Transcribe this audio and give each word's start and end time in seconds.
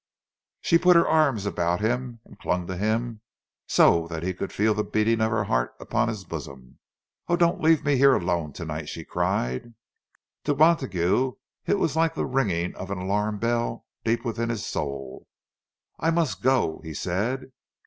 She 0.61 0.79
put 0.79 0.95
her 0.95 1.07
arms 1.07 1.45
about 1.45 1.79
him, 1.79 2.21
and 2.25 2.39
clung 2.39 2.65
to 2.65 2.75
him 2.75 3.21
so 3.67 4.07
that 4.07 4.23
he 4.23 4.33
could 4.33 4.51
feel 4.51 4.73
the 4.73 4.83
beating 4.83 5.21
of 5.21 5.29
her 5.29 5.43
heart 5.43 5.75
upon 5.79 6.07
his 6.07 6.23
bosom. 6.23 6.79
"Oh, 7.27 7.35
don't 7.35 7.61
leave 7.61 7.85
me 7.85 7.97
here 7.97 8.15
alone 8.15 8.51
to 8.53 8.65
night!" 8.65 8.89
she 8.89 9.05
cried. 9.05 9.75
To 10.45 10.55
Montague 10.55 11.33
it 11.67 11.77
was 11.77 11.95
like 11.95 12.15
the 12.15 12.25
ringing 12.25 12.73
of 12.77 12.89
an 12.89 12.97
alarm 12.97 13.37
bell 13.37 13.85
deep 14.03 14.25
within 14.25 14.49
his 14.49 14.65
soul. 14.65 15.27
"I 15.99 16.09
must 16.09 16.41
go," 16.41 16.79
he 16.83 16.95
said. 16.95 17.51